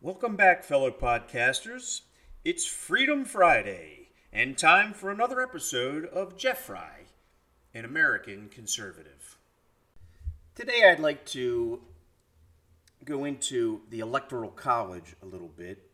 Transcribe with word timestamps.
Welcome 0.00 0.36
back, 0.36 0.62
fellow 0.62 0.92
podcasters. 0.92 2.02
It's 2.44 2.64
Freedom 2.66 3.24
Friday, 3.24 4.10
and 4.32 4.56
time 4.56 4.92
for 4.92 5.10
another 5.10 5.40
episode 5.40 6.04
of 6.04 6.36
Jeff 6.36 6.58
Fry, 6.58 7.06
an 7.74 7.84
American 7.84 8.48
conservative. 8.48 9.38
Today, 10.54 10.84
I'd 10.88 11.00
like 11.00 11.26
to 11.26 11.80
go 13.04 13.24
into 13.24 13.80
the 13.90 14.00
Electoral 14.00 14.50
College 14.50 15.16
a 15.22 15.26
little 15.26 15.48
bit 15.48 15.90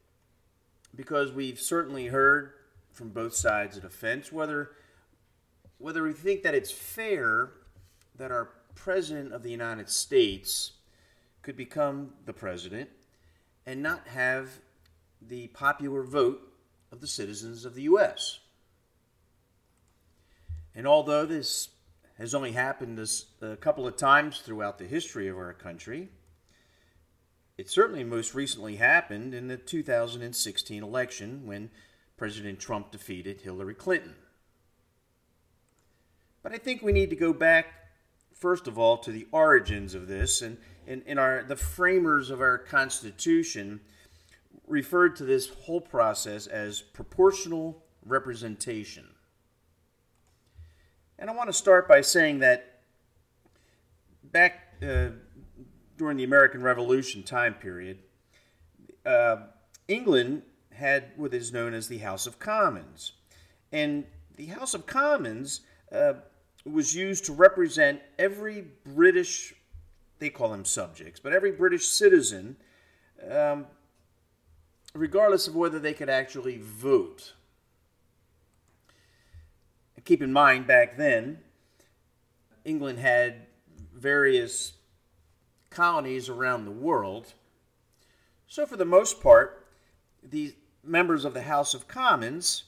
because 0.94 1.32
we've 1.32 1.60
certainly 1.60 2.06
heard 2.06 2.52
from 2.92 3.10
both 3.10 3.34
sides 3.34 3.76
of 3.76 3.82
the 3.82 3.90
fence 3.90 4.32
whether 4.32 4.72
whether 5.78 6.02
we 6.02 6.12
think 6.12 6.42
that 6.42 6.54
it's 6.54 6.72
fair 6.72 7.50
that 8.16 8.32
our 8.32 8.50
president 8.74 9.32
of 9.32 9.42
the 9.42 9.50
United 9.50 9.88
States 9.88 10.72
could 11.42 11.56
become 11.56 12.12
the 12.26 12.32
president 12.32 12.90
and 13.64 13.82
not 13.82 14.08
have 14.08 14.60
the 15.22 15.46
popular 15.48 16.02
vote 16.02 16.40
of 16.90 17.00
the 17.00 17.06
citizens 17.06 17.64
of 17.64 17.74
the 17.74 17.82
U.S. 17.82 18.40
And 20.74 20.86
although 20.86 21.26
this 21.26 21.68
has 22.18 22.34
only 22.34 22.52
happened 22.52 22.98
this, 22.98 23.26
a 23.40 23.56
couple 23.56 23.86
of 23.86 23.96
times 23.96 24.40
throughout 24.40 24.78
the 24.78 24.84
history 24.84 25.28
of 25.28 25.36
our 25.36 25.52
country, 25.52 26.08
it 27.58 27.68
certainly 27.68 28.04
most 28.04 28.34
recently 28.34 28.76
happened 28.76 29.34
in 29.34 29.48
the 29.48 29.56
2016 29.56 30.82
election 30.82 31.44
when 31.44 31.70
President 32.16 32.60
Trump 32.60 32.92
defeated 32.92 33.40
Hillary 33.40 33.74
Clinton. 33.74 34.14
But 36.42 36.52
I 36.52 36.58
think 36.58 36.82
we 36.82 36.92
need 36.92 37.10
to 37.10 37.16
go 37.16 37.32
back, 37.32 37.66
first 38.32 38.68
of 38.68 38.78
all, 38.78 38.96
to 38.98 39.10
the 39.10 39.26
origins 39.32 39.94
of 39.94 40.06
this, 40.06 40.40
and, 40.40 40.56
and, 40.86 41.02
and 41.06 41.18
our 41.18 41.42
the 41.42 41.56
framers 41.56 42.30
of 42.30 42.40
our 42.40 42.58
Constitution 42.58 43.80
referred 44.68 45.16
to 45.16 45.24
this 45.24 45.48
whole 45.48 45.80
process 45.80 46.46
as 46.46 46.80
proportional 46.80 47.82
representation. 48.06 49.06
And 51.18 51.28
I 51.28 51.32
want 51.32 51.48
to 51.48 51.54
start 51.54 51.88
by 51.88 52.02
saying 52.02 52.38
that 52.38 52.82
back 54.22 54.74
uh, 54.80 55.08
during 55.98 56.16
the 56.16 56.24
American 56.24 56.62
Revolution 56.62 57.22
time 57.22 57.54
period, 57.54 57.98
uh, 59.04 59.38
England 59.88 60.42
had 60.72 61.10
what 61.16 61.34
is 61.34 61.52
known 61.52 61.74
as 61.74 61.88
the 61.88 61.98
House 61.98 62.26
of 62.26 62.38
Commons. 62.38 63.12
And 63.72 64.04
the 64.36 64.46
House 64.46 64.74
of 64.74 64.86
Commons 64.86 65.62
uh, 65.92 66.14
was 66.64 66.94
used 66.94 67.24
to 67.26 67.32
represent 67.32 68.00
every 68.18 68.64
British, 68.84 69.54
they 70.20 70.30
call 70.30 70.50
them 70.50 70.64
subjects, 70.64 71.18
but 71.20 71.32
every 71.32 71.50
British 71.50 71.86
citizen, 71.86 72.56
um, 73.28 73.66
regardless 74.94 75.48
of 75.48 75.56
whether 75.56 75.80
they 75.80 75.92
could 75.92 76.08
actually 76.08 76.58
vote. 76.58 77.34
Keep 80.04 80.22
in 80.22 80.32
mind, 80.32 80.66
back 80.66 80.96
then, 80.96 81.38
England 82.64 82.98
had 82.98 83.46
various 83.94 84.72
colonies 85.70 86.28
around 86.28 86.64
the 86.64 86.70
world. 86.70 87.34
So, 88.46 88.66
for 88.66 88.76
the 88.76 88.84
most 88.84 89.22
part, 89.22 89.66
the 90.22 90.54
members 90.82 91.24
of 91.24 91.34
the 91.34 91.42
House 91.42 91.74
of 91.74 91.88
Commons 91.88 92.64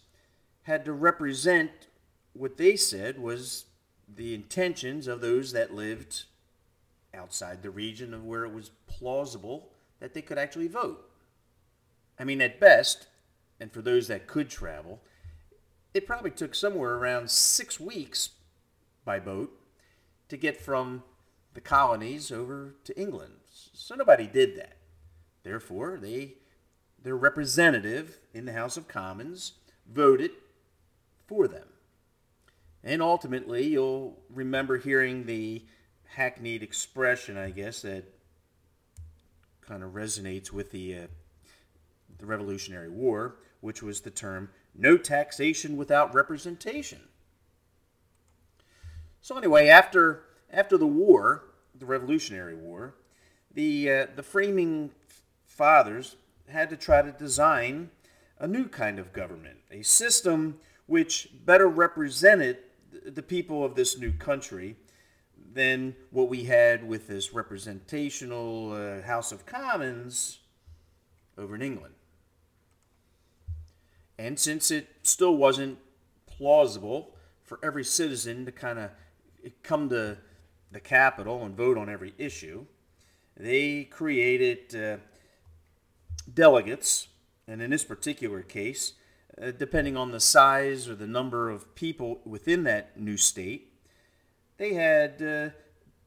had 0.63 0.85
to 0.85 0.93
represent 0.93 1.71
what 2.33 2.57
they 2.57 2.77
said 2.77 3.19
was 3.19 3.65
the 4.09 4.35
intentions 4.35 5.07
of 5.07 5.21
those 5.21 5.53
that 5.53 5.75
lived 5.75 6.25
outside 7.15 7.63
the 7.63 7.71
region 7.71 8.15
of 8.15 8.25
where 8.25 8.45
it 8.45 8.53
was 8.53 8.71
plausible 8.87 9.71
that 10.01 10.15
they 10.15 10.23
could 10.23 10.39
actually 10.39 10.69
vote. 10.69 11.11
I 12.19 12.25
mean, 12.25 12.41
at 12.41 12.61
best, 12.61 13.07
and 13.59 13.73
for 13.73 13.83
those 13.83 14.09
that 14.09 14.27
could 14.27 14.49
travel, 14.49 15.01
it 15.95 16.07
probably 16.07 16.31
took 16.31 16.55
somewhere 16.55 16.95
around 16.95 17.31
six 17.31 17.81
weeks 17.81 18.31
by 19.05 19.19
boat 19.19 19.51
to 20.29 20.37
get 20.37 20.61
from 20.61 21.03
the 21.55 21.61
colonies 21.61 22.31
over 22.31 22.75
to 22.85 22.99
England. 23.01 23.35
So 23.73 23.95
nobody 23.95 24.27
did 24.27 24.57
that. 24.57 24.77
Therefore, 25.43 25.99
they 26.01 26.35
their 27.03 27.17
representative 27.17 28.19
in 28.35 28.45
the 28.45 28.53
House 28.53 28.77
of 28.77 28.87
Commons 28.87 29.53
voted 29.91 30.33
for 31.27 31.49
them. 31.49 31.67
And 32.85 33.01
ultimately, 33.01 33.67
you'll 33.67 34.19
remember 34.29 34.77
hearing 34.77 35.25
the 35.25 35.65
hackneyed 36.05 36.63
expression, 36.63 37.37
I 37.37 37.51
guess, 37.51 37.83
that 37.83 38.05
kind 39.61 39.83
of 39.83 39.93
resonates 39.93 40.51
with 40.51 40.71
the 40.71 40.97
uh, 40.97 41.07
the 42.19 42.27
Revolutionary 42.27 42.91
War, 42.91 43.37
which 43.61 43.83
was 43.83 44.01
the 44.01 44.11
term 44.11 44.51
"no 44.75 44.97
taxation 44.97 45.77
without 45.77 46.15
representation." 46.15 47.01
So 49.23 49.37
anyway, 49.37 49.69
after 49.69 50.25
after 50.53 50.77
the 50.77 50.87
war, 50.87 51.45
the 51.75 51.87
Revolutionary 51.87 52.55
War, 52.55 52.95
the 53.53 53.91
uh, 53.91 54.07
the 54.15 54.23
framing 54.23 54.91
fathers 55.45 56.17
had 56.49 56.71
to 56.71 56.77
try 56.77 57.03
to 57.03 57.13
design 57.13 57.91
a 58.39 58.47
new 58.47 58.67
kind 58.69 58.99
of 58.99 59.13
government, 59.13 59.59
a 59.71 59.83
system 59.83 60.59
which 60.87 61.29
better 61.45 61.69
represented 61.69 62.59
the 63.05 63.23
people 63.23 63.65
of 63.65 63.75
this 63.75 63.99
new 63.99 64.13
country 64.13 64.77
than 65.53 65.95
what 66.11 66.29
we 66.29 66.45
had 66.45 66.87
with 66.87 67.07
this 67.09 67.33
representational 67.33 68.73
uh, 68.73 69.03
House 69.07 69.33
of 69.33 69.47
Commons 69.47 70.39
over 71.37 71.55
in 71.55 71.63
England. 71.63 71.95
And 74.19 74.39
since 74.39 74.71
it 74.71 74.89
still 75.03 75.37
wasn't 75.37 75.79
plausible 76.27 77.15
for 77.43 77.59
every 77.63 77.85
citizen 77.85 78.45
to 78.47 78.53
kind 78.53 78.79
of 78.79 78.91
come 79.63 79.89
to 79.89 80.19
the 80.71 80.81
Capitol 80.81 81.45
and 81.45 81.57
vote 81.57 81.77
on 81.77 81.89
every 81.89 82.15
issue, 82.19 82.67
they 83.37 83.85
created 83.85 84.75
uh, 84.75 84.97
delegates, 86.33 87.09
and 87.47 87.61
in 87.63 87.71
this 87.71 87.85
particular 87.85 88.43
case, 88.43 88.95
uh, 89.41 89.51
depending 89.51 89.97
on 89.97 90.11
the 90.11 90.21
size 90.21 90.89
or 90.89 90.95
the 90.95 91.07
number 91.07 91.51
of 91.51 91.75
people 91.75 92.21
within 92.25 92.65
that 92.65 92.99
new 93.01 93.17
state, 93.17 93.73
they 94.59 94.75
had 94.75 95.23
uh, 95.23 95.49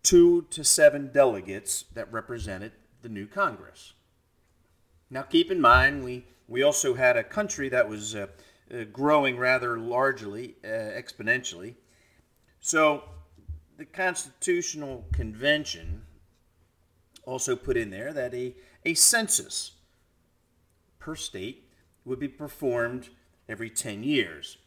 two 0.04 0.44
to 0.52 0.64
seven 0.64 1.12
delegates 1.12 1.86
that 1.94 2.12
represented 2.12 2.72
the 3.02 3.10
new 3.10 3.26
Congress. 3.26 3.94
Now, 5.10 5.24
keep 5.24 5.52
in 5.52 5.62
mind, 5.62 6.04
we, 6.04 6.26
we 6.48 6.64
also 6.64 6.94
had 6.94 7.18
a 7.18 7.24
country 7.24 7.70
that 7.70 7.90
was 7.90 8.16
uh, 8.16 8.28
uh, 8.72 8.84
growing 8.92 9.38
rather 9.38 9.78
largely, 9.78 10.56
uh, 10.64 10.68
exponentially. 10.68 11.76
So, 12.60 13.04
the 13.78 13.86
Constitutional 13.86 15.06
Convention 15.12 16.04
also 17.24 17.56
put 17.56 17.78
in 17.78 17.90
there 17.90 18.14
that 18.14 18.34
a, 18.34 18.56
a 18.86 18.94
census 18.94 19.72
per 21.00 21.16
state 21.16 21.70
would 22.06 22.20
be 22.20 22.28
performed 22.28 23.10
every 23.48 23.70
10 23.70 24.04
years. 24.04 24.58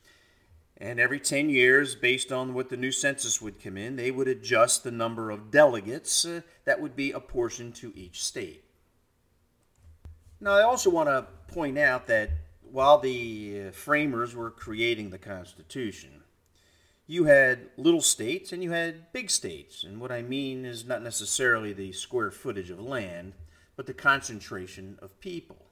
And 0.79 1.01
every 1.01 1.21
10 1.21 1.49
years, 1.49 1.95
based 1.95 2.31
on 2.31 2.53
what 2.53 2.69
the 2.69 2.77
new 2.77 2.93
census 2.93 3.41
would 3.41 3.63
come 3.63 3.79
in, 3.79 3.97
they 3.97 4.11
would 4.11 4.29
adjust 4.29 4.85
the 4.85 4.91
number 4.91 5.31
of 5.31 5.51
delegates 5.51 6.25
uh, 6.25 6.43
that 6.67 6.81
would 6.81 6.95
be 6.95 7.13
apportioned 7.13 7.75
to 7.77 7.93
each 7.97 8.23
state. 8.23 8.65
Now, 10.39 10.53
I 10.53 10.63
also 10.63 10.91
want 10.91 11.09
to 11.09 11.27
point 11.53 11.79
out 11.79 12.07
that 12.09 12.31
while 12.61 12.99
the 12.99 13.69
uh, 13.69 13.71
framers 13.71 14.35
were 14.35 14.51
creating 14.51 15.09
the 15.09 15.19
Constitution, 15.19 16.23
you 17.07 17.25
had 17.25 17.71
little 17.77 18.01
states 18.01 18.53
and 18.53 18.63
you 18.63 18.73
had 18.73 19.13
big 19.13 19.31
states. 19.31 19.85
And 19.85 20.01
what 20.01 20.11
I 20.11 20.23
mean 20.23 20.65
is 20.65 20.85
not 20.85 21.03
necessarily 21.03 21.73
the 21.73 21.93
square 21.93 22.31
footage 22.31 22.71
of 22.71 22.81
land, 22.81 23.35
but 23.77 23.87
the 23.87 23.95
concentration 23.95 24.99
of 25.01 25.21
people. 25.21 25.67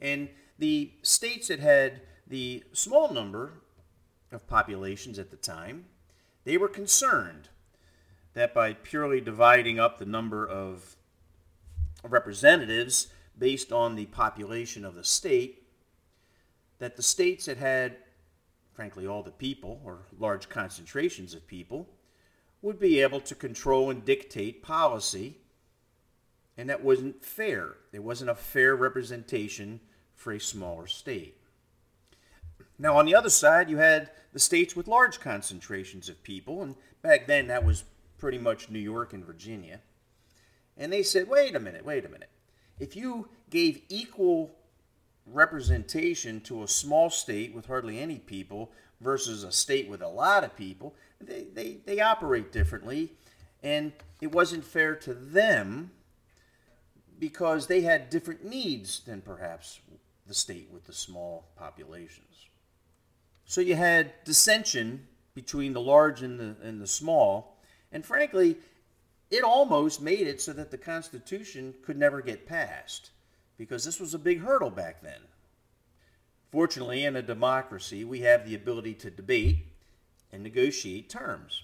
And 0.00 0.28
the 0.58 0.92
states 1.02 1.48
that 1.48 1.60
had 1.60 2.02
the 2.26 2.64
small 2.72 3.12
number 3.12 3.54
of 4.32 4.46
populations 4.46 5.18
at 5.18 5.30
the 5.30 5.36
time, 5.36 5.86
they 6.44 6.58
were 6.58 6.68
concerned 6.68 7.48
that 8.34 8.52
by 8.52 8.74
purely 8.74 9.20
dividing 9.20 9.80
up 9.80 9.98
the 9.98 10.04
number 10.04 10.46
of 10.46 10.96
representatives 12.02 13.08
based 13.38 13.72
on 13.72 13.94
the 13.94 14.06
population 14.06 14.84
of 14.84 14.94
the 14.94 15.04
state, 15.04 15.66
that 16.78 16.96
the 16.96 17.02
states 17.02 17.46
that 17.46 17.56
had, 17.56 17.96
frankly, 18.76 19.06
all 19.06 19.22
the 19.22 19.30
people 19.32 19.80
or 19.84 20.02
large 20.18 20.48
concentrations 20.48 21.34
of 21.34 21.46
people 21.46 21.88
would 22.62 22.78
be 22.78 23.00
able 23.00 23.20
to 23.20 23.34
control 23.34 23.90
and 23.90 24.04
dictate 24.04 24.62
policy 24.62 25.38
And 26.56 26.70
that 26.70 26.82
wasn't 26.82 27.24
fair. 27.24 27.74
It 27.92 28.02
wasn't 28.02 28.30
a 28.30 28.34
fair 28.34 28.74
representation 28.74 29.80
for 30.14 30.32
a 30.32 30.40
smaller 30.40 30.86
state. 30.86 31.36
Now, 32.78 32.96
on 32.96 33.06
the 33.06 33.14
other 33.14 33.30
side, 33.30 33.70
you 33.70 33.78
had 33.78 34.10
the 34.32 34.38
states 34.38 34.74
with 34.74 34.88
large 34.88 35.20
concentrations 35.20 36.08
of 36.08 36.22
people, 36.22 36.62
and 36.62 36.76
back 37.02 37.26
then 37.26 37.46
that 37.48 37.64
was 37.64 37.84
pretty 38.18 38.38
much 38.38 38.70
New 38.70 38.78
York 38.78 39.12
and 39.12 39.24
Virginia. 39.24 39.80
And 40.76 40.92
they 40.92 41.02
said, 41.02 41.28
wait 41.28 41.54
a 41.54 41.60
minute, 41.60 41.84
wait 41.84 42.04
a 42.04 42.08
minute. 42.08 42.30
If 42.78 42.96
you 42.96 43.28
gave 43.50 43.82
equal 43.88 44.50
representation 45.26 46.40
to 46.42 46.62
a 46.62 46.68
small 46.68 47.10
state 47.10 47.54
with 47.54 47.66
hardly 47.66 47.98
any 47.98 48.18
people 48.18 48.70
versus 49.00 49.44
a 49.44 49.52
state 49.52 49.88
with 49.88 50.02
a 50.02 50.08
lot 50.08 50.44
of 50.44 50.56
people, 50.56 50.94
they, 51.20 51.46
they, 51.52 51.78
they 51.84 52.00
operate 52.00 52.52
differently. 52.52 53.12
And 53.62 53.92
it 54.20 54.32
wasn't 54.32 54.64
fair 54.64 54.94
to 54.96 55.14
them 55.14 55.90
because 57.18 57.66
they 57.66 57.80
had 57.80 58.10
different 58.10 58.44
needs 58.44 59.00
than 59.00 59.20
perhaps 59.20 59.80
the 60.26 60.34
state 60.34 60.68
with 60.72 60.84
the 60.86 60.92
small 60.92 61.48
populations. 61.56 62.46
So 63.44 63.60
you 63.60 63.76
had 63.76 64.12
dissension 64.24 65.06
between 65.34 65.72
the 65.72 65.80
large 65.80 66.22
and 66.22 66.38
the, 66.38 66.56
and 66.62 66.80
the 66.80 66.86
small, 66.86 67.58
and 67.92 68.04
frankly, 68.04 68.56
it 69.30 69.42
almost 69.42 70.00
made 70.00 70.26
it 70.26 70.40
so 70.40 70.52
that 70.52 70.70
the 70.70 70.78
Constitution 70.78 71.74
could 71.82 71.96
never 71.96 72.20
get 72.20 72.46
passed 72.46 73.10
because 73.58 73.84
this 73.84 74.00
was 74.00 74.14
a 74.14 74.18
big 74.18 74.40
hurdle 74.40 74.70
back 74.70 75.02
then. 75.02 75.20
Fortunately, 76.52 77.04
in 77.04 77.16
a 77.16 77.22
democracy, 77.22 78.04
we 78.04 78.20
have 78.20 78.46
the 78.46 78.54
ability 78.54 78.94
to 78.94 79.10
debate 79.10 79.66
and 80.32 80.42
negotiate 80.42 81.10
terms. 81.10 81.62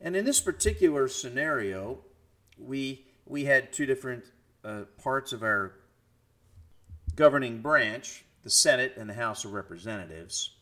And 0.00 0.16
in 0.16 0.24
this 0.24 0.40
particular 0.40 1.08
scenario, 1.08 1.98
we, 2.58 3.06
we 3.26 3.44
had 3.44 3.72
two 3.72 3.86
different 3.86 4.24
uh, 4.64 4.82
parts 5.02 5.32
of 5.32 5.42
our 5.42 5.72
governing 7.16 7.60
branch, 7.60 8.24
the 8.42 8.50
Senate 8.50 8.94
and 8.96 9.10
the 9.10 9.14
House 9.14 9.44
of 9.44 9.52
Representatives, 9.52 10.52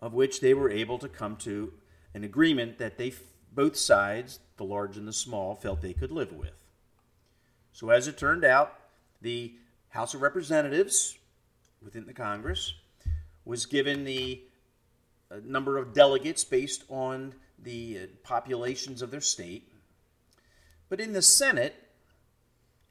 of 0.00 0.12
which 0.12 0.40
they 0.40 0.54
were 0.54 0.70
able 0.70 0.98
to 0.98 1.08
come 1.08 1.36
to 1.36 1.72
an 2.14 2.24
agreement 2.24 2.78
that 2.78 2.98
they 2.98 3.12
both 3.54 3.76
sides, 3.76 4.38
the 4.56 4.64
large 4.64 4.96
and 4.96 5.06
the 5.06 5.12
small, 5.12 5.54
felt 5.54 5.82
they 5.82 5.92
could 5.92 6.10
live 6.10 6.32
with. 6.32 6.62
So 7.72 7.90
as 7.90 8.06
it 8.08 8.16
turned 8.16 8.44
out, 8.44 8.78
the 9.22 9.54
House 9.88 10.14
of 10.14 10.22
Representatives 10.22 11.16
within 11.82 12.06
the 12.06 12.12
Congress 12.12 12.74
was 13.44 13.66
given 13.66 14.04
the 14.04 14.42
uh, 15.30 15.36
number 15.44 15.78
of 15.78 15.94
delegates 15.94 16.44
based 16.44 16.84
on 16.88 17.34
the 17.58 17.98
uh, 18.02 18.06
populations 18.22 19.00
of 19.02 19.10
their 19.10 19.20
state. 19.20 19.72
But 20.88 21.00
in 21.00 21.12
the 21.12 21.22
Senate, 21.22 21.74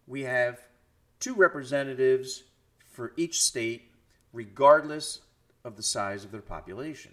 we 0.08 0.22
have 0.24 0.60
two 1.20 1.36
representatives 1.36 2.44
for 2.90 3.14
each 3.16 3.42
state, 3.42 3.92
regardless 4.34 5.20
of 5.64 5.76
the 5.76 5.84
size 5.84 6.24
of 6.24 6.32
their 6.32 6.42
population. 6.42 7.12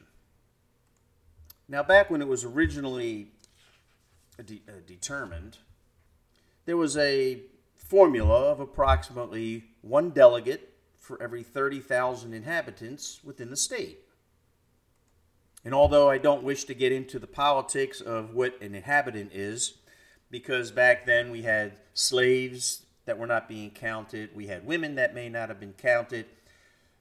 Now, 1.69 1.83
back 1.83 2.09
when 2.09 2.23
it 2.23 2.29
was 2.29 2.45
originally 2.45 3.29
de- 4.45 4.63
uh, 4.69 4.81
determined, 4.87 5.59
there 6.65 6.77
was 6.77 6.97
a 6.97 7.43
formula 7.89 8.51
of 8.51 8.61
approximately 8.61 9.65
one 9.81 10.11
delegate 10.11 10.75
for 10.99 11.21
every 11.23 11.43
30,000 11.43 12.35
inhabitants 12.35 13.21
within 13.25 13.49
the 13.51 13.57
state. 13.57 14.01
And 15.65 15.75
although 15.75 16.09
I 16.09 16.19
don't 16.19 16.43
wish 16.43 16.65
to 16.65 16.75
get 16.75 16.93
into 16.93 17.19
the 17.19 17.27
politics 17.27 18.01
of 18.01 18.35
what 18.35 18.61
an 18.61 18.75
inhabitant 18.75 19.33
is, 19.33 19.79
because 20.31 20.71
back 20.71 21.07
then 21.07 21.31
we 21.31 21.43
had 21.43 21.79
slaves 21.95 22.83
that 23.07 23.19
were 23.19 23.27
not 23.27 23.49
being 23.49 23.71
counted, 23.71 24.37
we 24.37 24.47
had 24.47 24.67
women 24.67 24.95
that 24.97 25.15
may 25.15 25.31
not 25.31 25.49
have 25.49 25.59
been 25.59 25.73
counted. 25.73 26.27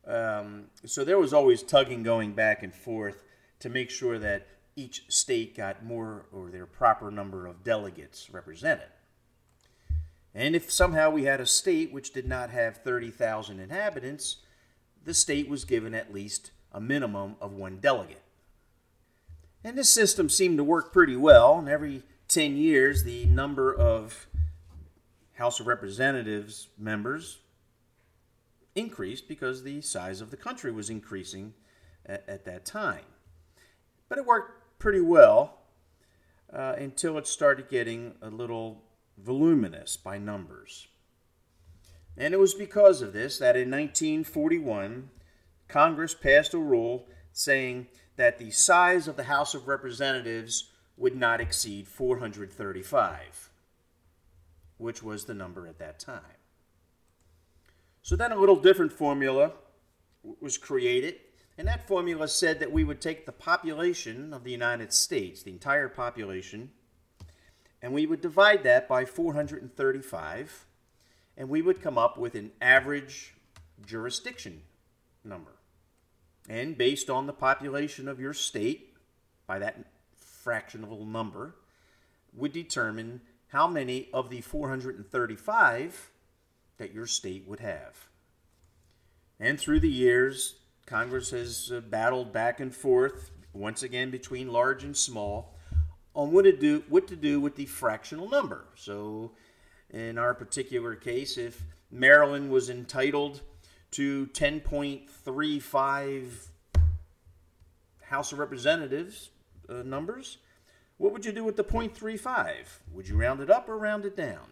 Um, 0.07 0.68
so 0.86 1.04
there 1.04 1.19
was 1.19 1.34
always 1.34 1.62
tugging 1.62 2.01
going 2.01 2.31
back 2.31 2.63
and 2.63 2.74
forth 2.74 3.25
to 3.60 3.69
make 3.69 3.89
sure 3.89 4.18
that 4.19 4.48
each 4.78 5.04
state 5.10 5.57
got 5.57 5.84
more 5.84 6.28
or 6.31 6.50
their 6.50 6.66
proper 6.66 7.12
number 7.12 7.45
of 7.45 7.63
delegates 7.63 8.30
represented. 8.30 8.88
And 10.38 10.56
if 10.56 10.72
somehow 10.72 11.10
we 11.10 11.24
had 11.24 11.42
a 11.42 11.48
state 11.48 11.92
which 11.92 12.13
did 12.13 12.28
not 12.28 12.51
have 12.51 12.78
30,000 12.78 13.60
inhabitants, 13.60 14.36
the 15.04 15.16
state 15.16 15.50
was 15.50 15.66
given 15.66 15.95
at 15.95 16.13
least 16.13 16.51
a 16.72 16.80
minimum 16.80 17.38
of 17.42 17.54
one 17.54 17.80
delegate. 17.80 18.22
And 19.63 19.75
this 19.75 19.89
system 19.89 20.30
seemed 20.30 20.60
to 20.60 20.63
work 20.63 20.94
pretty 20.94 21.16
well, 21.16 21.57
and 21.57 21.68
every 21.68 22.04
10 22.28 22.56
years, 22.56 23.04
the 23.04 23.25
number 23.25 23.74
of 23.74 24.28
House 25.34 25.60
of 25.60 25.66
Representatives 25.66 26.68
members 26.78 27.39
increased 28.75 29.28
because 29.28 29.63
the 29.63 29.81
size 29.81 30.22
of 30.22 30.30
the 30.30 30.38
country 30.38 30.72
was 30.72 30.92
increasing 30.92 31.56
at, 32.06 32.24
at 32.30 32.45
that 32.45 32.63
time. 32.63 33.06
But 34.07 34.19
it 34.19 34.25
worked 34.28 34.78
pretty 34.78 35.01
well 35.01 35.57
uh, 36.54 36.75
until 36.78 37.18
it 37.18 37.25
started 37.25 37.69
getting 37.69 38.13
a 38.22 38.30
little 38.30 38.84
voluminous 39.17 39.97
by 39.97 40.17
numbers. 40.17 40.87
And 42.15 42.33
it 42.33 42.39
was 42.39 42.53
because 42.53 43.01
of 43.01 43.13
this 43.13 43.37
that 43.37 43.55
in 43.55 43.69
1941, 43.69 45.09
Congress 45.67 46.13
passed 46.13 46.53
a 46.53 46.59
rule 46.59 47.07
saying 47.31 47.87
that 48.15 48.39
the 48.39 48.51
size 48.51 49.07
of 49.07 49.15
the 49.15 49.25
House 49.25 49.53
of 49.53 49.67
Representatives 49.67 50.71
would 50.97 51.15
not 51.15 51.39
exceed 51.39 51.87
435, 51.87 53.49
which 54.77 55.03
was 55.03 55.25
the 55.25 55.33
number 55.33 55.67
at 55.67 55.77
that 55.77 55.99
time. 55.99 56.21
So 58.01 58.15
then 58.15 58.31
a 58.31 58.39
little 58.39 58.55
different 58.55 58.91
formula 58.91 59.51
was 60.41 60.57
created, 60.57 61.15
and 61.57 61.67
that 61.67 61.87
formula 61.87 62.27
said 62.27 62.59
that 62.59 62.71
we 62.71 62.83
would 62.83 63.01
take 63.01 63.25
the 63.25 63.31
population 63.31 64.33
of 64.33 64.43
the 64.43 64.51
United 64.51 64.91
States, 64.93 65.43
the 65.43 65.51
entire 65.51 65.89
population, 65.89 66.71
and 67.81 67.94
we 67.94 68.06
would 68.06 68.21
divide 68.21 68.63
that 68.63 68.88
by 68.88 69.06
435, 69.06 70.65
and 71.35 71.50
we 71.50 71.62
would 71.62 71.81
come 71.81 71.97
up 71.97 72.18
with 72.18 72.35
an 72.35 72.51
average 72.62 73.35
jurisdiction 73.85 74.62
number. 75.24 75.51
And 76.50 76.77
based 76.77 77.09
on 77.09 77.27
the 77.27 77.33
population 77.33 78.07
of 78.07 78.19
your 78.19 78.33
state, 78.33 78.95
by 79.45 79.59
that 79.59 79.77
fractional 80.15 81.06
number, 81.06 81.56
would 82.33 82.53
determine 82.53 83.21
how 83.50 83.68
many 83.68 84.07
of 84.13 84.29
the 84.29 84.41
435 84.41 86.12
that 86.77 86.93
your 86.93 87.07
state 87.07 87.46
would 87.48 87.60
have. 87.60 88.07
And 89.39 89.60
through 89.60 89.81
the 89.81 89.89
years, 89.89 90.55
Congress 90.86 91.31
has 91.31 91.72
uh, 91.72 91.81
battled 91.81 92.34
back 92.34 92.60
and 92.60 92.74
forth, 92.74 93.31
once 93.53 93.84
again 93.84 94.10
between 94.10 94.51
large 94.51 94.84
and 94.84 94.96
small, 94.96 95.56
on 96.17 96.31
what 96.31 96.43
to 96.43 96.51
do 96.51 96.83
what 96.89 97.07
to 97.07 97.15
do 97.15 97.39
with 97.39 97.55
the 97.55 97.67
fractional 97.67 98.27
number. 98.27 98.65
So 98.75 99.31
in 99.91 100.17
our 100.17 100.33
particular 100.33 100.95
case, 100.95 101.38
if 101.38 101.63
Maryland 101.91 102.50
was 102.50 102.69
entitled 102.69 103.41
to 103.91 104.27
10.35 104.33 106.47
House 108.01 108.33
of 108.33 108.39
Representatives 108.39 109.29
uh, 109.69 109.83
numbers, 109.83 110.39
what 110.97 111.13
would 111.13 111.24
you 111.24 111.31
do 111.31 111.43
with 111.43 111.55
the 111.55 111.63
0.35? 111.63 112.55
Would 112.93 113.07
you 113.07 113.15
round 113.15 113.39
it 113.39 113.51
up 113.51 113.69
or 113.69 113.77
round 113.77 114.03
it 114.03 114.17
down? 114.17 114.47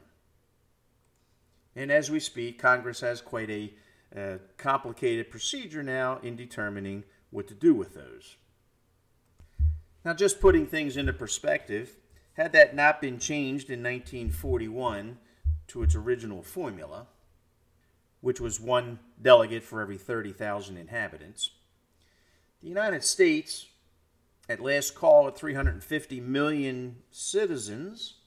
And 1.76 1.92
as 1.92 2.12
we 2.12 2.20
speak, 2.20 2.60
Congress 2.60 3.02
has 3.02 3.22
quite 3.22 3.50
a 3.50 3.74
uh, 4.16 4.38
complicated 4.58 5.32
procedure 5.32 5.84
now 5.84 6.20
in 6.22 6.36
determining 6.36 7.04
what 7.32 7.48
to 7.48 7.56
do 7.56 7.74
with 7.74 7.96
those. 7.96 8.38
Now, 10.06 10.14
just 10.14 10.40
putting 10.40 10.68
things 10.68 10.96
into 10.98 11.14
perspective, 11.14 11.96
had 12.34 12.52
that 12.54 12.76
not 12.76 13.02
been 13.02 13.18
changed 13.18 13.72
in 13.72 13.82
1941 13.82 15.18
to 15.68 15.82
its 15.82 15.96
original 15.96 16.44
formula, 16.44 17.08
which 18.22 18.40
was 18.40 18.60
one 18.60 19.00
delegate 19.20 19.64
for 19.64 19.82
every 19.82 19.98
30,000 19.98 20.78
inhabitants, 20.78 21.50
the 22.62 22.68
United 22.68 23.04
States, 23.04 23.66
at 24.48 24.60
last 24.60 24.94
call 24.94 25.28
at 25.28 25.36
350 25.36 26.22
million 26.22 26.98
citizens, 27.10 28.18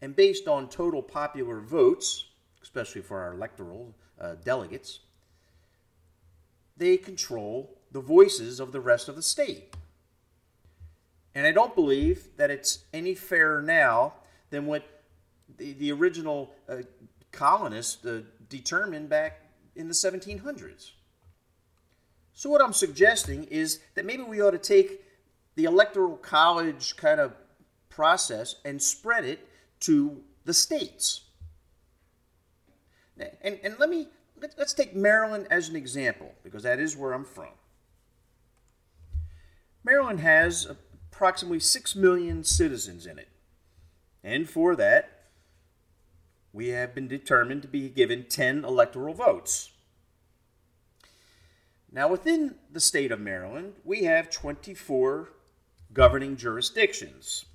And 0.01 0.15
based 0.15 0.47
on 0.47 0.69
total 0.69 1.01
popular 1.01 1.59
votes, 1.59 2.25
especially 2.61 3.01
for 3.01 3.19
our 3.19 3.33
electoral 3.33 3.95
uh, 4.19 4.35
delegates, 4.43 4.99
they 6.77 6.97
control 6.97 7.77
the 7.91 8.01
voices 8.01 8.59
of 8.59 8.71
the 8.71 8.81
rest 8.81 9.07
of 9.07 9.15
the 9.15 9.21
state. 9.21 9.73
And 11.33 11.45
I 11.45 11.51
don't 11.51 11.75
believe 11.75 12.29
that 12.37 12.49
it's 12.49 12.79
any 12.93 13.13
fairer 13.13 13.61
now 13.61 14.13
than 14.49 14.65
what 14.65 14.83
the, 15.57 15.73
the 15.73 15.91
original 15.91 16.53
uh, 16.67 16.77
colonists 17.31 18.05
uh, 18.05 18.21
determined 18.49 19.09
back 19.09 19.41
in 19.75 19.87
the 19.87 19.93
1700s. 19.93 20.91
So, 22.33 22.49
what 22.49 22.61
I'm 22.61 22.73
suggesting 22.73 23.45
is 23.45 23.79
that 23.95 24.05
maybe 24.05 24.23
we 24.23 24.41
ought 24.41 24.51
to 24.51 24.57
take 24.57 25.03
the 25.55 25.65
electoral 25.65 26.17
college 26.17 26.97
kind 26.97 27.19
of 27.19 27.33
process 27.89 28.55
and 28.65 28.81
spread 28.81 29.23
it 29.23 29.47
to 29.81 30.21
the 30.43 30.53
states. 30.53 31.21
And, 33.41 33.59
and 33.63 33.79
let 33.79 33.89
me 33.89 34.07
let's 34.57 34.73
take 34.73 34.95
Maryland 34.95 35.47
as 35.49 35.69
an 35.69 35.75
example 35.75 36.33
because 36.43 36.63
that 36.63 36.79
is 36.79 36.95
where 36.95 37.13
I'm 37.13 37.25
from. 37.25 37.53
Maryland 39.83 40.19
has 40.19 40.65
approximately 40.65 41.59
6 41.59 41.95
million 41.95 42.43
citizens 42.43 43.05
in 43.05 43.19
it. 43.19 43.29
And 44.23 44.49
for 44.49 44.75
that, 44.75 45.27
we 46.51 46.69
have 46.69 46.95
been 46.95 47.07
determined 47.07 47.61
to 47.61 47.67
be 47.67 47.89
given 47.89 48.25
10 48.27 48.65
electoral 48.65 49.13
votes. 49.13 49.71
Now, 51.91 52.07
within 52.07 52.55
the 52.71 52.79
state 52.79 53.11
of 53.11 53.19
Maryland, 53.19 53.73
we 53.83 54.03
have 54.03 54.29
24 54.29 55.29
governing 55.93 56.35
jurisdictions, 56.35 57.45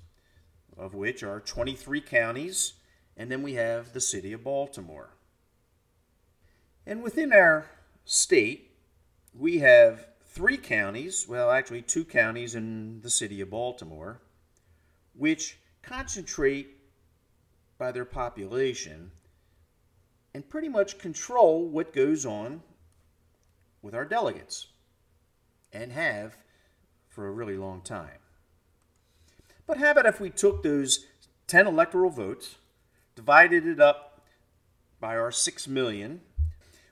of 0.77 0.95
which 0.95 1.21
are 1.21 1.39
23 1.39 2.01
counties, 2.01 2.73
and 3.17 3.29
then 3.29 3.43
we 3.43 3.53
have 3.53 3.93
the 3.93 4.01
city 4.01 4.33
of 4.33 4.43
Baltimore. 4.43 5.09
And 6.85 7.03
within 7.03 7.31
our 7.31 7.65
state, 8.05 8.71
we 9.33 9.59
have 9.59 10.07
three 10.25 10.57
counties, 10.57 11.27
well, 11.27 11.51
actually, 11.51 11.81
two 11.81 12.05
counties 12.05 12.55
in 12.55 13.01
the 13.01 13.09
city 13.09 13.41
of 13.41 13.49
Baltimore, 13.49 14.21
which 15.15 15.57
concentrate 15.81 16.77
by 17.77 17.91
their 17.91 18.05
population 18.05 19.11
and 20.33 20.47
pretty 20.49 20.69
much 20.69 20.97
control 20.97 21.67
what 21.67 21.93
goes 21.93 22.25
on 22.25 22.61
with 23.81 23.93
our 23.93 24.05
delegates 24.05 24.67
and 25.73 25.91
have 25.91 26.35
for 27.09 27.27
a 27.27 27.31
really 27.31 27.57
long 27.57 27.81
time. 27.81 28.19
But 29.67 29.77
how 29.77 29.91
about 29.91 30.05
if 30.05 30.19
we 30.19 30.29
took 30.29 30.63
those 30.63 31.05
10 31.47 31.67
electoral 31.67 32.09
votes, 32.09 32.55
divided 33.15 33.65
it 33.65 33.79
up 33.79 34.21
by 34.99 35.17
our 35.17 35.31
6 35.31 35.67
million, 35.67 36.21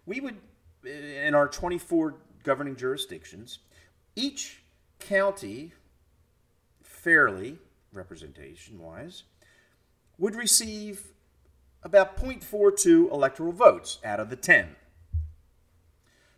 we 0.10 0.20
would, 0.20 0.38
uh, 0.84 0.90
in 0.90 1.36
our 1.36 1.48
24 1.48 2.16
governing 2.44 2.76
jurisdictions, 2.76 3.60
each 4.16 4.64
county, 4.98 5.72
fairly 6.82 7.60
representation 7.94 8.80
wise, 8.80 9.24
would 10.18 10.36
receive 10.36 11.14
about 11.84 12.18
0.42 12.18 13.12
electoral 13.12 13.52
votes 13.52 14.00
out 14.04 14.20
of 14.20 14.32
the 14.32 14.36
10. 14.36 14.76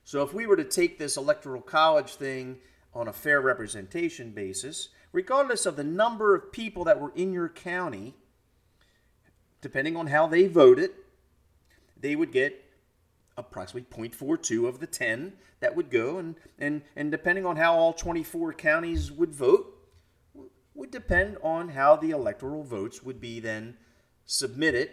So 0.04 0.22
if 0.22 0.34
we 0.34 0.46
were 0.46 0.58
to 0.58 0.66
take 0.66 1.00
this 1.00 1.16
electoral 1.16 1.62
college 1.62 2.16
thing 2.16 2.58
on 2.94 3.08
a 3.08 3.14
fair 3.14 3.40
representation 3.40 4.32
basis, 4.32 4.90
regardless 5.14 5.66
of 5.66 5.78
the 5.78 5.84
number 5.86 6.36
of 6.36 6.52
people 6.52 6.84
that 6.84 7.00
were 7.00 7.14
in 7.16 7.32
your 7.32 7.48
county, 7.48 8.16
depending 9.62 9.96
on 9.96 10.08
how 10.08 10.28
they 10.28 10.48
voted, 10.48 10.92
they 11.98 12.18
would 12.18 12.34
get 12.34 12.61
approximately 13.42 14.10
0.42 14.10 14.68
of 14.68 14.80
the 14.80 14.88
10 14.88 15.34
that 15.60 15.76
would 15.76 15.90
go, 15.90 16.18
and, 16.18 16.36
and, 16.58 16.82
and 16.96 17.12
depending 17.12 17.46
on 17.46 17.58
how 17.58 17.74
all 17.76 17.94
24 17.94 18.54
counties 18.54 19.12
would 19.12 19.34
vote, 19.34 19.78
would 20.74 20.92
depend 20.92 21.38
on 21.44 21.70
how 21.70 21.96
the 21.96 22.12
electoral 22.12 22.64
votes 22.64 23.04
would 23.04 23.20
be 23.20 23.40
then 23.40 23.78
submitted 24.26 24.90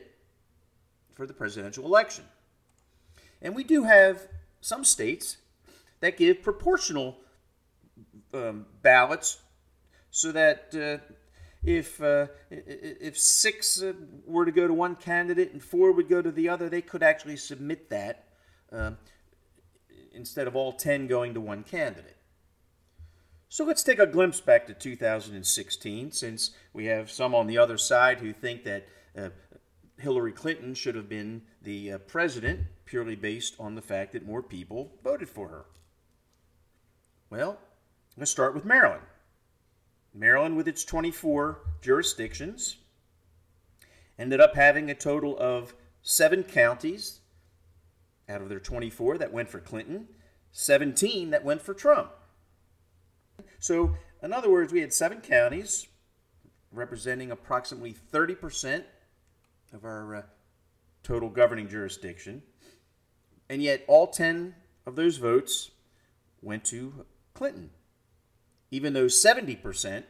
for 1.14 1.26
the 1.26 1.32
presidential 1.32 1.84
election. 1.84 2.24
And 3.40 3.54
we 3.54 3.64
do 3.64 3.84
have 3.84 4.28
some 4.60 4.84
states 4.84 5.36
that 6.00 6.16
give 6.16 6.42
proportional 6.42 7.16
um, 8.34 8.66
ballots 8.82 9.38
so 10.10 10.32
that 10.32 10.74
uh, 10.74 11.12
if 11.64 12.00
uh, 12.02 12.26
if 12.50 13.18
six 13.18 13.82
uh, 13.82 13.92
were 14.26 14.44
to 14.44 14.52
go 14.52 14.66
to 14.66 14.74
one 14.74 14.96
candidate 14.96 15.52
and 15.52 15.62
four 15.62 15.92
would 15.92 16.08
go 16.08 16.22
to 16.22 16.30
the 16.30 16.48
other, 16.48 16.68
they 16.68 16.82
could 16.82 17.02
actually 17.02 17.36
submit 17.36 17.90
that 17.90 18.27
uh, 18.72 18.92
instead 20.12 20.46
of 20.46 20.56
all 20.56 20.72
10 20.72 21.06
going 21.06 21.34
to 21.34 21.40
one 21.40 21.62
candidate. 21.62 22.16
So 23.48 23.64
let's 23.64 23.82
take 23.82 23.98
a 23.98 24.06
glimpse 24.06 24.40
back 24.40 24.66
to 24.66 24.74
2016, 24.74 26.12
since 26.12 26.50
we 26.74 26.84
have 26.86 27.10
some 27.10 27.34
on 27.34 27.46
the 27.46 27.56
other 27.56 27.78
side 27.78 28.18
who 28.20 28.32
think 28.32 28.64
that 28.64 28.86
uh, 29.16 29.30
Hillary 29.98 30.32
Clinton 30.32 30.74
should 30.74 30.94
have 30.94 31.08
been 31.08 31.42
the 31.62 31.92
uh, 31.92 31.98
president 31.98 32.60
purely 32.84 33.16
based 33.16 33.54
on 33.58 33.74
the 33.74 33.82
fact 33.82 34.12
that 34.12 34.26
more 34.26 34.42
people 34.42 34.92
voted 35.02 35.28
for 35.28 35.48
her. 35.48 35.64
Well, 37.30 37.58
let's 38.16 38.30
start 38.30 38.54
with 38.54 38.64
Maryland. 38.64 39.02
Maryland, 40.14 40.56
with 40.56 40.68
its 40.68 40.84
24 40.84 41.58
jurisdictions, 41.80 42.76
ended 44.18 44.40
up 44.40 44.54
having 44.54 44.90
a 44.90 44.94
total 44.94 45.38
of 45.38 45.74
seven 46.02 46.42
counties 46.42 47.20
out 48.28 48.42
of 48.42 48.48
their 48.48 48.60
24 48.60 49.18
that 49.18 49.32
went 49.32 49.48
for 49.48 49.60
Clinton, 49.60 50.08
17 50.52 51.30
that 51.30 51.44
went 51.44 51.62
for 51.62 51.74
Trump. 51.74 52.10
So, 53.58 53.96
in 54.22 54.32
other 54.32 54.50
words, 54.50 54.72
we 54.72 54.80
had 54.80 54.92
seven 54.92 55.20
counties 55.20 55.86
representing 56.70 57.30
approximately 57.30 57.94
30% 58.12 58.84
of 59.72 59.84
our 59.84 60.16
uh, 60.16 60.22
total 61.02 61.28
governing 61.28 61.68
jurisdiction, 61.68 62.42
and 63.48 63.62
yet 63.62 63.84
all 63.86 64.08
10 64.08 64.54
of 64.86 64.96
those 64.96 65.16
votes 65.16 65.70
went 66.42 66.64
to 66.66 67.06
Clinton, 67.34 67.70
even 68.70 68.92
though 68.92 69.06
70% 69.06 70.04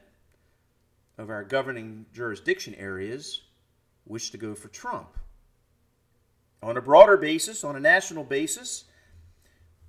of 1.16 1.30
our 1.30 1.44
governing 1.44 2.06
jurisdiction 2.12 2.74
areas 2.74 3.42
wished 4.06 4.32
to 4.32 4.38
go 4.38 4.54
for 4.54 4.68
Trump. 4.68 5.18
On 6.62 6.76
a 6.76 6.82
broader 6.82 7.16
basis, 7.16 7.62
on 7.62 7.76
a 7.76 7.80
national 7.80 8.24
basis, 8.24 8.84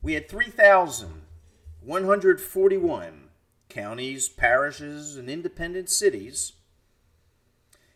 we 0.02 0.14
had 0.14 0.30
3,141 0.30 3.30
counties, 3.70 4.30
parishes, 4.30 5.16
and 5.16 5.30
independent 5.30 5.90
cities. 5.90 6.54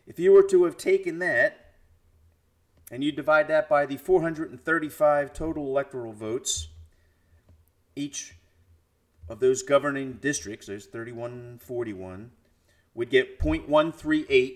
If 0.05 0.19
you 0.19 0.31
were 0.31 0.43
to 0.43 0.65
have 0.65 0.77
taken 0.77 1.19
that 1.19 1.73
and 2.91 3.03
you 3.03 3.11
divide 3.11 3.47
that 3.47 3.69
by 3.69 3.85
the 3.85 3.97
435 3.97 5.33
total 5.33 5.65
electoral 5.65 6.13
votes, 6.13 6.67
each 7.95 8.35
of 9.29 9.39
those 9.39 9.63
governing 9.63 10.13
districts, 10.13 10.67
there's 10.67 10.87
3141, 10.87 12.31
would 12.93 13.09
get 13.09 13.39
0.138 13.39 14.55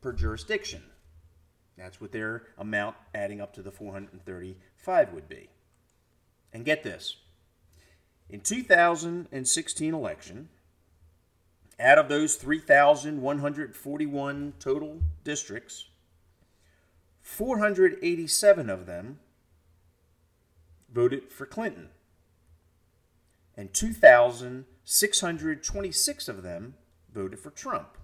per 0.00 0.12
jurisdiction. 0.12 0.82
That's 1.76 2.00
what 2.00 2.12
their 2.12 2.44
amount 2.56 2.96
adding 3.14 3.40
up 3.40 3.52
to 3.54 3.62
the 3.62 3.70
435 3.70 5.12
would 5.12 5.28
be. 5.28 5.50
And 6.52 6.64
get 6.64 6.82
this 6.82 7.16
in 8.28 8.40
2016 8.40 9.94
election, 9.94 10.48
out 11.78 11.98
of 11.98 12.08
those 12.08 12.34
3,141 12.36 14.54
total 14.58 15.02
districts, 15.22 15.90
487 17.20 18.70
of 18.70 18.86
them 18.86 19.20
voted 20.92 21.30
for 21.30 21.46
Clinton, 21.46 21.90
and 23.56 23.72
2,626 23.74 26.28
of 26.28 26.42
them 26.42 26.74
voted 27.12 27.38
for 27.38 27.50
Trump. 27.50 27.96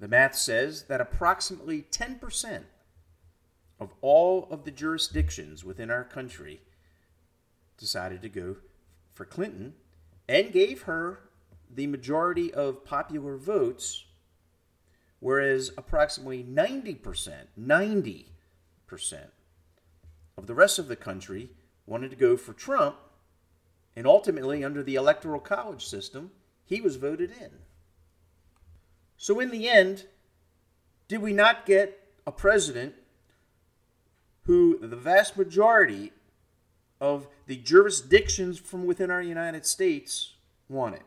The 0.00 0.08
math 0.08 0.36
says 0.36 0.84
that 0.84 1.00
approximately 1.00 1.82
10% 1.90 2.62
of 3.80 3.94
all 4.00 4.46
of 4.50 4.64
the 4.64 4.70
jurisdictions 4.70 5.64
within 5.64 5.90
our 5.90 6.04
country 6.04 6.60
decided 7.76 8.22
to 8.22 8.28
go 8.28 8.56
for 9.12 9.24
Clinton 9.24 9.74
and 10.28 10.52
gave 10.52 10.82
her 10.82 11.20
the 11.70 11.86
majority 11.86 12.52
of 12.52 12.84
popular 12.84 13.36
votes, 13.36 14.04
whereas 15.20 15.72
approximately 15.76 16.44
90%, 16.44 17.46
90% 17.58 18.26
of 20.36 20.46
the 20.46 20.54
rest 20.54 20.78
of 20.78 20.88
the 20.88 20.96
country 20.96 21.50
wanted 21.86 22.10
to 22.10 22.16
go 22.16 22.36
for 22.36 22.52
Trump, 22.52 22.96
and 23.96 24.06
ultimately, 24.06 24.62
under 24.62 24.82
the 24.82 24.94
Electoral 24.94 25.40
College 25.40 25.84
system, 25.84 26.30
he 26.64 26.80
was 26.80 26.96
voted 26.96 27.32
in. 27.40 27.50
So, 29.18 29.40
in 29.40 29.50
the 29.50 29.68
end, 29.68 30.04
did 31.08 31.20
we 31.20 31.32
not 31.32 31.66
get 31.66 32.08
a 32.24 32.30
president 32.30 32.94
who 34.44 34.78
the 34.80 34.96
vast 34.96 35.36
majority 35.36 36.12
of 37.00 37.26
the 37.46 37.56
jurisdictions 37.56 38.58
from 38.58 38.86
within 38.86 39.10
our 39.10 39.20
United 39.20 39.66
States 39.66 40.34
wanted? 40.68 41.02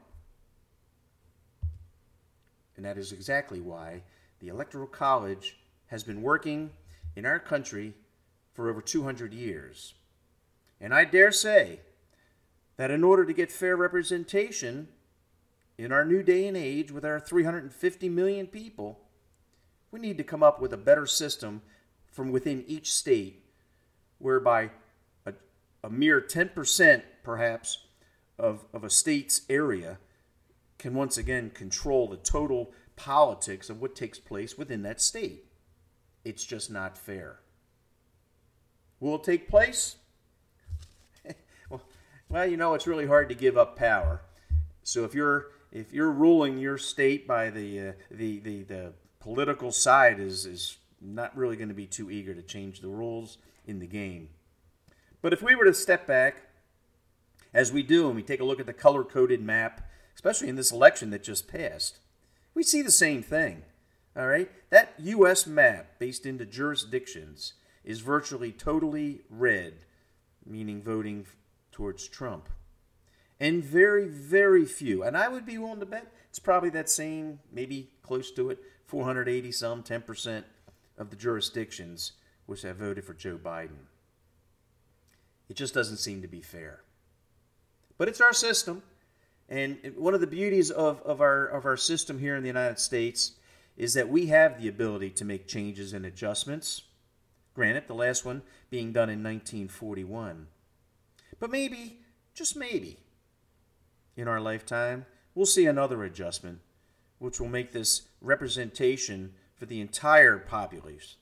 And 2.76 2.86
that 2.86 2.98
is 2.98 3.14
exactly 3.14 3.62
why 3.62 4.04
the 4.40 4.50
Electoral 4.50 4.88
College 4.88 5.58
has 5.88 6.04
been 6.04 6.22
working 6.22 6.72
in 7.16 7.26
our 7.26 7.40
country 7.40 7.94
for 8.54 8.70
over 8.70 8.82
200 8.82 9.34
years. 9.34 9.94
And 10.82 10.94
I 10.94 11.06
dare 11.06 11.32
say 11.32 11.80
that 12.76 12.92
in 12.92 13.04
order 13.04 13.24
to 13.26 13.34
get 13.34 13.52
fair 13.52 13.78
representation, 13.78 14.90
in 15.78 15.92
our 15.92 16.06
new 16.06 16.24
day 16.24 16.48
and 16.48 16.58
age, 16.58 16.92
with 16.92 17.06
our 17.06 17.20
350 17.20 18.10
million 18.10 18.48
people, 18.48 19.00
we 19.92 20.00
need 20.00 20.18
to 20.18 20.24
come 20.24 20.44
up 20.44 20.62
with 20.62 20.74
a 20.74 20.78
better 20.78 21.06
system 21.06 21.62
from 22.12 22.32
within 22.32 22.64
each 22.68 22.94
state 22.94 23.44
whereby 24.20 24.70
a, 25.26 25.34
a 25.84 25.90
mere 25.90 26.22
10%, 26.22 27.02
perhaps, 27.24 27.86
of, 28.38 28.66
of 28.74 28.84
a 28.84 28.90
state's 28.90 29.42
area 29.50 29.98
can 30.78 30.94
once 30.94 31.18
again 31.18 31.52
control 31.52 32.08
the 32.08 32.18
total 32.18 32.72
politics 32.96 33.70
of 33.70 33.82
what 33.82 33.96
takes 33.96 34.20
place 34.20 34.58
within 34.58 34.82
that 34.84 35.02
state. 35.02 35.46
It's 36.24 36.46
just 36.46 36.72
not 36.72 36.98
fair. 36.98 37.40
Will 39.00 39.16
it 39.16 39.24
take 39.24 39.50
place? 39.50 39.96
well, 41.70 41.82
well, 42.30 42.46
you 42.46 42.58
know, 42.58 42.74
it's 42.74 42.88
really 42.88 43.08
hard 43.08 43.30
to 43.30 43.36
give 43.36 43.58
up 43.58 43.76
power. 43.76 44.22
So 44.84 45.04
if 45.04 45.14
you're 45.14 45.48
if 45.72 45.94
you're 45.94 46.12
ruling 46.12 46.58
your 46.58 46.78
state 46.78 47.28
by 47.28 47.50
the 47.50 47.80
uh, 47.80 47.92
the, 48.10 48.40
the 48.40 48.64
the 48.64 48.94
political 49.20 49.72
side 49.72 50.20
is 50.20 50.46
is 50.46 50.78
not 51.00 51.36
really 51.36 51.56
going 51.56 51.70
to 51.70 51.76
be 51.76 51.88
too 51.88 52.12
eager 52.12 52.34
to 52.34 52.42
change 52.42 52.82
the 52.82 52.88
rules 52.88 53.38
in 53.66 53.80
the 53.80 53.88
game. 53.88 54.30
But 55.22 55.34
if 55.34 55.42
we 55.42 55.56
were 55.56 55.66
to 55.66 55.74
step 55.74 56.06
back, 56.06 56.44
as 57.54 57.72
we 57.72 57.84
do, 57.84 58.08
and 58.08 58.16
we 58.16 58.24
take 58.24 58.40
a 58.40 58.46
look 58.46 58.60
at 58.60 58.66
the 58.66 58.74
color 58.74 59.04
coded 59.04 59.42
map, 59.42 59.90
especially 60.16 60.50
in 60.50 60.56
this 60.56 60.72
election 60.72 61.10
that 61.12 61.24
just 61.24 61.48
passed, 61.48 62.00
we 62.54 62.64
see 62.64 62.82
the 62.82 62.92
same 62.92 63.24
thing. 63.24 63.64
All 64.16 64.28
right? 64.28 64.52
That 64.70 64.94
U.S. 65.00 65.48
map, 65.48 66.00
based 66.00 66.26
into 66.26 66.46
jurisdictions, 66.46 67.54
is 67.84 68.02
virtually 68.02 68.52
totally 68.52 69.22
red, 69.30 69.86
meaning 70.46 70.82
voting 70.82 71.26
towards 71.72 72.08
Trump 72.08 72.50
and 73.42 73.64
very, 73.64 74.08
very 74.08 74.66
few. 74.66 75.04
And 75.04 75.18
I 75.18 75.28
would 75.28 75.48
be 75.48 75.58
willing 75.58 75.80
to 75.80 75.86
bet 75.88 76.14
it's 76.30 76.38
probably 76.38 76.70
that 76.70 76.90
same, 76.90 77.40
maybe 77.52 77.90
close 78.04 78.32
to 78.34 78.52
it, 78.52 78.60
480 78.86 79.52
some, 79.52 79.84
10% 79.84 80.44
of 80.98 81.10
the 81.10 81.16
jurisdictions 81.16 82.14
which 82.46 82.62
have 82.62 82.78
voted 82.78 83.04
for 83.04 83.16
Joe 83.16 83.40
Biden. 83.44 83.88
It 85.50 85.56
just 85.56 85.74
doesn't 85.74 85.98
seem 85.98 86.22
to 86.22 86.28
be 86.28 86.42
fair. 86.42 86.82
But 87.98 88.08
it's 88.08 88.22
our 88.22 88.32
system. 88.32 88.84
And 89.50 89.94
one 89.98 90.14
of 90.14 90.22
the 90.22 90.28
beauties 90.28 90.70
of, 90.70 91.02
of, 91.02 91.20
our, 91.20 91.48
of 91.48 91.66
our 91.66 91.78
system 91.78 92.20
here 92.20 92.36
in 92.36 92.44
the 92.44 92.48
United 92.48 92.80
States 92.80 93.34
is 93.76 93.96
that 93.96 94.08
we 94.08 94.28
have 94.28 94.62
the 94.62 94.68
ability 94.68 95.10
to 95.10 95.26
make 95.26 95.48
changes 95.48 95.94
and 95.94 96.06
adjustments. 96.06 96.84
Granted, 97.56 97.88
the 97.88 97.96
last 97.96 98.24
one 98.24 98.44
being 98.70 98.94
done 98.94 99.10
in 99.10 99.24
1941. 99.24 100.46
But 101.40 101.50
maybe, 101.50 102.00
just 102.34 102.56
maybe, 102.56 103.00
in 104.16 104.28
our 104.28 104.40
lifetime, 104.40 105.06
we'll 105.34 105.46
see 105.46 105.66
another 105.66 106.04
adjustment, 106.04 106.60
which 107.20 107.40
will 107.40 107.48
make 107.48 107.72
this 107.72 108.04
representation 108.22 109.34
for 109.56 109.66
the 109.66 109.82
entire 109.82 110.38
populace, 110.38 111.18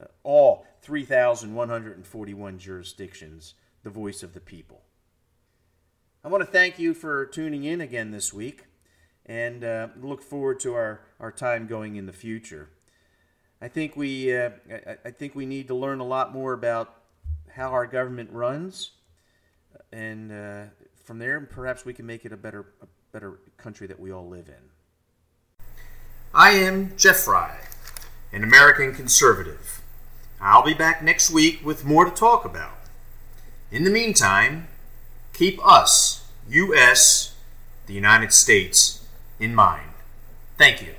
uh, 0.00 0.06
all 0.22 0.66
3,141 0.82 2.58
jurisdictions, 2.58 3.54
the 3.82 3.90
voice 3.90 4.22
of 4.22 4.34
the 4.34 4.40
people. 4.40 4.82
I 6.24 6.28
want 6.28 6.42
to 6.42 6.50
thank 6.50 6.78
you 6.78 6.94
for 6.94 7.26
tuning 7.26 7.64
in 7.64 7.80
again 7.80 8.10
this 8.10 8.32
week 8.32 8.64
and 9.26 9.64
uh, 9.64 9.88
look 10.00 10.22
forward 10.22 10.60
to 10.60 10.74
our, 10.74 11.00
our 11.20 11.32
time 11.32 11.66
going 11.66 11.96
in 11.96 12.06
the 12.06 12.12
future. 12.12 12.70
I 13.60 13.68
think 13.68 13.96
we 13.96 14.36
uh, 14.36 14.50
I, 14.70 14.96
I 15.06 15.10
think 15.10 15.34
we 15.34 15.46
need 15.46 15.68
to 15.68 15.74
learn 15.74 16.00
a 16.00 16.04
lot 16.04 16.32
more 16.32 16.52
about 16.52 16.94
how 17.54 17.70
our 17.70 17.86
government 17.86 18.30
runs, 18.30 18.90
and 19.92 20.32
uh, 20.32 20.64
from 21.04 21.18
there, 21.18 21.38
perhaps 21.40 21.84
we 21.84 21.92
can 21.92 22.06
make 22.06 22.24
it 22.24 22.32
a 22.32 22.36
better, 22.36 22.66
a 22.82 22.86
better 23.12 23.38
country 23.56 23.86
that 23.86 24.00
we 24.00 24.10
all 24.10 24.26
live 24.26 24.48
in. 24.48 25.64
I 26.32 26.52
am 26.52 26.96
Jeff 26.96 27.18
Fry, 27.18 27.60
an 28.32 28.42
American 28.42 28.94
conservative. 28.94 29.82
I'll 30.40 30.64
be 30.64 30.74
back 30.74 31.02
next 31.02 31.30
week 31.30 31.64
with 31.64 31.84
more 31.84 32.04
to 32.04 32.10
talk 32.10 32.44
about. 32.44 32.78
In 33.70 33.84
the 33.84 33.90
meantime, 33.90 34.68
keep 35.32 35.64
us, 35.64 36.26
U.S., 36.48 37.34
the 37.86 37.94
United 37.94 38.32
States, 38.32 39.06
in 39.38 39.54
mind. 39.54 39.90
Thank 40.56 40.82
you. 40.82 40.94